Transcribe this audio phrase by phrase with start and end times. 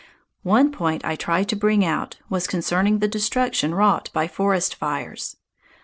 [0.41, 5.37] One point I tried to bring out was concerning the destruction wrought by forest fires.